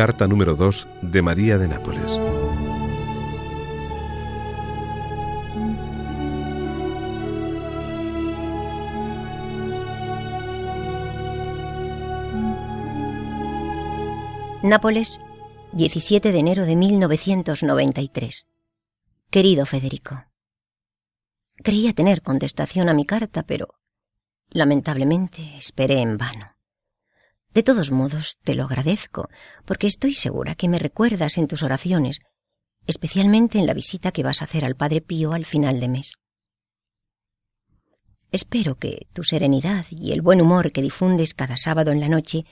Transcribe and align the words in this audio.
Carta 0.00 0.26
número 0.26 0.56
2 0.56 0.88
de 1.02 1.20
María 1.20 1.58
de 1.58 1.68
Nápoles. 1.68 2.10
Nápoles, 14.62 15.20
17 15.72 16.32
de 16.32 16.38
enero 16.38 16.64
de 16.64 16.76
1993. 16.76 18.48
Querido 19.28 19.66
Federico, 19.66 20.24
creía 21.62 21.92
tener 21.92 22.22
contestación 22.22 22.88
a 22.88 22.94
mi 22.94 23.04
carta, 23.04 23.42
pero 23.42 23.74
lamentablemente 24.48 25.58
esperé 25.58 26.00
en 26.00 26.16
vano. 26.16 26.59
De 27.52 27.64
todos 27.64 27.90
modos, 27.90 28.38
te 28.42 28.54
lo 28.54 28.64
agradezco, 28.64 29.28
porque 29.64 29.88
estoy 29.88 30.14
segura 30.14 30.54
que 30.54 30.68
me 30.68 30.78
recuerdas 30.78 31.36
en 31.36 31.48
tus 31.48 31.62
oraciones, 31.64 32.20
especialmente 32.86 33.58
en 33.58 33.66
la 33.66 33.74
visita 33.74 34.12
que 34.12 34.22
vas 34.22 34.40
a 34.40 34.44
hacer 34.44 34.64
al 34.64 34.76
Padre 34.76 35.00
Pío 35.00 35.32
al 35.32 35.46
final 35.46 35.80
de 35.80 35.88
mes. 35.88 36.14
Espero 38.30 38.76
que 38.76 39.08
tu 39.12 39.24
serenidad 39.24 39.86
y 39.90 40.12
el 40.12 40.22
buen 40.22 40.40
humor 40.40 40.70
que 40.70 40.82
difundes 40.82 41.34
cada 41.34 41.56
sábado 41.56 41.90
en 41.90 41.98
la 41.98 42.08
noche 42.08 42.44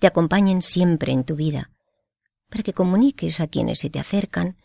te 0.00 0.06
acompañen 0.06 0.62
siempre 0.62 1.12
en 1.12 1.24
tu 1.24 1.36
vida, 1.36 1.70
para 2.48 2.62
que 2.62 2.72
comuniques 2.72 3.40
a 3.40 3.48
quienes 3.48 3.80
se 3.80 3.90
te 3.90 3.98
acercan 3.98 4.56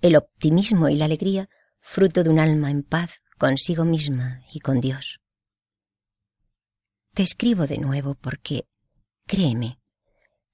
el 0.00 0.16
optimismo 0.16 0.88
y 0.88 0.96
la 0.96 1.04
alegría 1.04 1.48
fruto 1.80 2.24
de 2.24 2.30
un 2.30 2.40
alma 2.40 2.72
en 2.72 2.82
paz 2.82 3.20
consigo 3.38 3.84
misma 3.84 4.42
y 4.52 4.58
con 4.58 4.80
Dios. 4.80 5.20
Te 7.14 7.22
escribo 7.22 7.68
de 7.68 7.78
nuevo 7.78 8.16
porque 8.16 8.66
Créeme, 9.28 9.78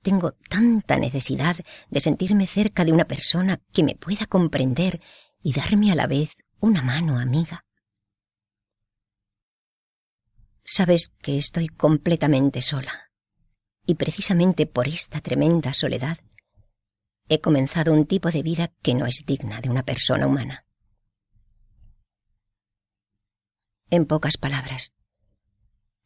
tengo 0.02 0.32
tanta 0.50 0.96
necesidad 0.98 1.56
de 1.90 2.00
sentirme 2.00 2.48
cerca 2.48 2.84
de 2.84 2.90
una 2.90 3.04
persona 3.04 3.60
que 3.72 3.84
me 3.84 3.94
pueda 3.94 4.26
comprender 4.26 5.00
y 5.44 5.52
darme 5.52 5.92
a 5.92 5.94
la 5.94 6.08
vez 6.08 6.32
una 6.58 6.82
mano 6.82 7.20
amiga. 7.20 7.64
Sabes 10.64 11.12
que 11.22 11.38
estoy 11.38 11.68
completamente 11.68 12.62
sola, 12.62 13.12
y 13.86 13.94
precisamente 13.94 14.66
por 14.66 14.88
esta 14.88 15.20
tremenda 15.20 15.72
soledad 15.72 16.18
he 17.28 17.40
comenzado 17.40 17.92
un 17.92 18.06
tipo 18.06 18.32
de 18.32 18.42
vida 18.42 18.72
que 18.82 18.94
no 18.94 19.06
es 19.06 19.24
digna 19.24 19.60
de 19.60 19.70
una 19.70 19.84
persona 19.84 20.26
humana. 20.26 20.66
En 23.88 24.04
pocas 24.04 24.36
palabras, 24.36 24.92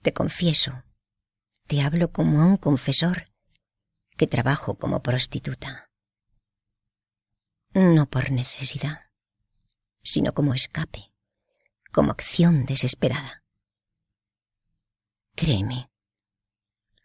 te 0.03 0.13
confieso 0.13 0.85
te 1.69 1.83
hablo 1.83 2.11
como 2.13 2.41
a 2.41 2.47
un 2.47 2.57
confesor 2.57 3.31
que 4.17 4.27
trabajo 4.27 4.79
como 4.79 5.03
prostituta. 5.03 5.91
No 7.75 8.09
por 8.09 8.31
necesidad, 8.31 9.11
sino 10.03 10.33
como 10.33 10.55
escape, 10.55 11.13
como 11.93 12.11
acción 12.11 12.65
desesperada. 12.65 13.45
Créeme, 15.37 15.91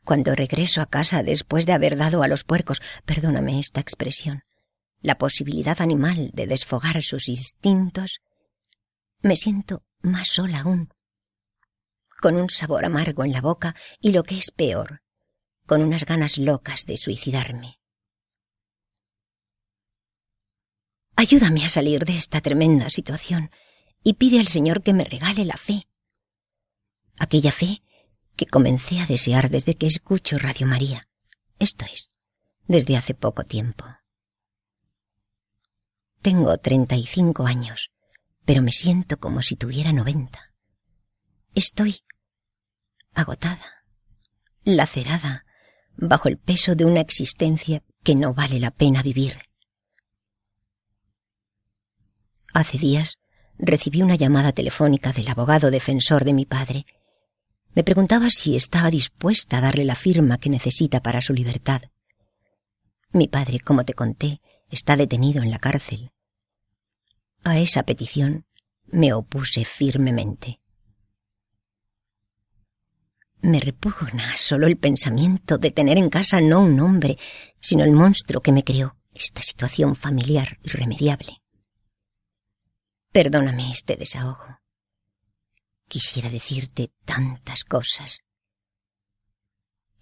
cuando 0.06 0.34
regreso 0.34 0.80
a 0.82 0.86
casa 0.86 1.24
después 1.24 1.66
de 1.66 1.74
haber 1.74 1.98
dado 1.98 2.24
a 2.24 2.30
los 2.30 2.46
puercos, 2.46 2.82
perdóname 3.06 3.60
esta 3.60 3.82
expresión, 3.82 4.44
la 5.02 5.18
posibilidad 5.18 5.82
animal 5.82 6.32
de 6.34 6.48
desfogar 6.48 7.04
sus 7.04 7.28
instintos, 7.28 8.22
me 9.22 9.36
siento 9.36 9.84
más 10.02 10.30
sola 10.30 10.62
aún 10.62 10.90
con 12.24 12.38
un 12.38 12.50
sabor 12.50 12.86
amargo 12.86 13.26
en 13.26 13.34
la 13.34 13.42
boca 13.42 13.76
y 14.00 14.14
lo 14.14 14.24
que 14.24 14.38
es 14.38 14.50
peor, 14.50 15.02
con 15.66 15.82
unas 15.82 16.06
ganas 16.06 16.38
locas 16.38 16.86
de 16.86 16.96
suicidarme. 16.96 17.82
Ayúdame 21.18 21.66
a 21.66 21.68
salir 21.68 22.06
de 22.06 22.16
esta 22.16 22.40
tremenda 22.40 22.90
situación 22.90 23.52
y 24.06 24.14
pide 24.14 24.40
al 24.40 24.48
Señor 24.48 24.84
que 24.84 24.94
me 24.94 25.04
regale 25.04 25.44
la 25.44 25.58
fe. 25.58 25.86
Aquella 27.20 27.52
fe 27.52 27.84
que 28.38 28.46
comencé 28.46 29.02
a 29.02 29.06
desear 29.06 29.50
desde 29.50 29.76
que 29.76 29.88
escucho 29.88 30.38
Radio 30.38 30.66
María. 30.66 31.02
Esto 31.60 31.84
es, 31.92 32.08
desde 32.70 32.96
hace 32.96 33.16
poco 33.16 33.44
tiempo. 33.44 33.84
Tengo 36.22 36.58
treinta 36.58 36.96
y 36.96 37.06
cinco 37.06 37.48
años, 37.48 37.92
pero 38.46 38.62
me 38.62 38.72
siento 38.72 39.20
como 39.20 39.42
si 39.42 39.58
tuviera 39.58 39.92
noventa. 39.92 40.54
Estoy 41.54 42.02
agotada, 43.14 43.86
lacerada, 44.64 45.46
bajo 45.96 46.28
el 46.28 46.38
peso 46.38 46.76
de 46.76 46.86
una 46.86 47.02
existencia 47.02 47.84
que 48.04 48.16
no 48.16 48.34
vale 48.34 48.60
la 48.60 48.72
pena 48.72 49.02
vivir. 49.02 49.38
Hace 52.54 52.78
días 52.78 53.18
recibí 53.58 54.02
una 54.02 54.16
llamada 54.16 54.52
telefónica 54.52 55.12
del 55.12 55.28
abogado 55.28 55.72
defensor 55.72 56.24
de 56.26 56.34
mi 56.34 56.46
padre. 56.46 56.86
Me 57.74 57.84
preguntaba 57.84 58.30
si 58.30 58.56
estaba 58.56 58.92
dispuesta 58.92 59.58
a 59.58 59.62
darle 59.62 59.86
la 59.86 59.96
firma 59.96 60.38
que 60.38 60.50
necesita 60.50 61.02
para 61.02 61.22
su 61.22 61.34
libertad. 61.34 61.82
Mi 63.12 63.28
padre, 63.28 63.60
como 63.60 63.84
te 63.84 63.94
conté, 63.94 64.42
está 64.70 64.96
detenido 64.96 65.42
en 65.42 65.52
la 65.52 65.60
cárcel. 65.60 66.12
A 67.44 67.60
esa 67.60 67.84
petición 67.84 68.46
me 68.86 69.14
opuse 69.14 69.66
firmemente. 69.66 70.60
Me 73.44 73.60
repugna 73.60 74.38
solo 74.38 74.68
el 74.68 74.78
pensamiento 74.78 75.58
de 75.58 75.70
tener 75.70 75.98
en 75.98 76.10
casa 76.10 76.40
no 76.40 76.62
un 76.62 76.80
hombre, 76.80 77.18
sino 77.60 77.84
el 77.84 77.92
monstruo 77.92 78.42
que 78.42 78.54
me 78.54 78.64
creó 78.64 78.96
esta 79.14 79.42
situación 79.42 79.96
familiar 79.96 80.58
irremediable. 80.64 81.42
Perdóname 83.12 83.70
este 83.70 83.98
desahogo. 83.98 84.62
Quisiera 85.90 86.30
decirte 86.30 86.94
tantas 87.04 87.66
cosas, 87.66 88.22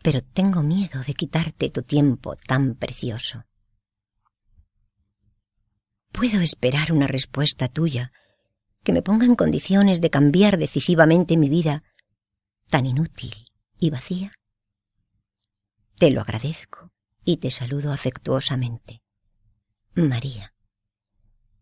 pero 0.03 0.21
tengo 0.21 0.61
miedo 0.61 1.01
de 1.01 1.15
quitarte 1.15 1.71
tu 1.71 1.81
tiempo 1.81 2.35
tan 2.35 2.75
precioso. 2.75 3.45
Puedo 6.11 6.41
esperar 6.41 6.93
una 6.93 7.07
respuesta 7.07 7.69
tuya 7.69 8.11
que 8.83 8.93
me 8.93 9.01
ponga 9.01 9.25
en 9.25 9.35
condiciones 9.35 9.99
de 9.99 10.11
cambiar 10.11 10.59
decisivamente 10.59 11.37
mi 11.37 11.49
vida 11.49 11.83
tan 12.71 12.87
inútil 12.87 13.35
y 13.77 13.91
vacía? 13.91 14.31
Te 15.99 16.09
lo 16.09 16.21
agradezco 16.21 16.89
y 17.23 17.37
te 17.37 17.51
saludo 17.51 17.91
afectuosamente. 17.91 19.03
María. 19.93 20.53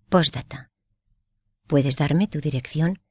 Postdata. 0.08 0.70
¿Puedes 1.68 1.98
darme 1.98 2.28
tu 2.28 2.40
dirección? 2.40 3.02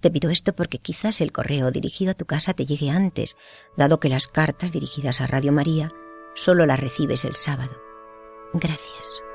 Te 0.00 0.10
pido 0.10 0.30
esto 0.30 0.54
porque 0.54 0.78
quizás 0.78 1.20
el 1.20 1.32
correo 1.32 1.70
dirigido 1.70 2.12
a 2.12 2.14
tu 2.14 2.24
casa 2.24 2.54
te 2.54 2.64
llegue 2.64 2.88
antes, 2.88 3.36
dado 3.76 4.00
que 4.00 4.08
las 4.08 4.28
cartas 4.28 4.72
dirigidas 4.72 5.20
a 5.20 5.26
Radio 5.26 5.52
María 5.52 5.90
solo 6.34 6.64
las 6.64 6.80
recibes 6.80 7.24
el 7.24 7.34
sábado. 7.34 7.76
Gracias. 8.54 9.29